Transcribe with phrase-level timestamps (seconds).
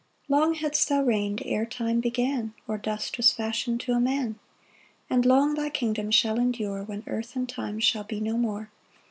[0.25, 4.39] 2 Long hadst thou reign'd ere time began, Or dust was fashion'd to a man;
[5.11, 8.71] And long thy kingdom shall endure When earth and time shall be no more.